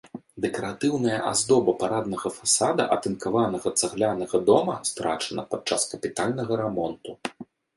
[0.43, 7.11] Дэкаратыўная аздоба параднага фасада атынкаванага цаглянага дома страчана падчас капітальнага рамонту.